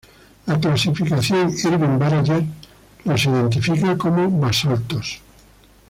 [0.47, 2.43] La clasificación Irvine-Barager
[3.05, 5.21] los identifica como basaltos.